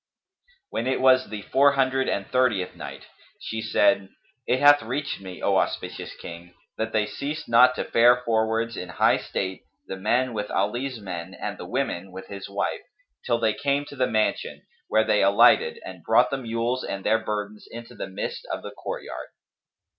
[0.71, 3.05] When it was the Four Hundred and Thirtieth Night,
[3.39, 4.09] She said,
[4.47, 8.89] It hath reached me, O auspicious King, that they ceased not to fare forwards in
[8.89, 12.81] high state, the men with Ali's men and the women with his wife,
[13.27, 17.19] till they came to the mansion, where they alighted and brought the mules and their
[17.19, 19.27] burdens into the midst of the courtyard.